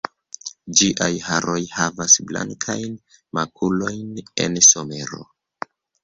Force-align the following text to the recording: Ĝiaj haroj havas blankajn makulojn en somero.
Ĝiaj 0.79 1.09
haroj 1.25 1.57
havas 1.73 2.15
blankajn 2.31 2.95
makulojn 3.39 4.17
en 4.47 4.57
somero. 4.69 5.21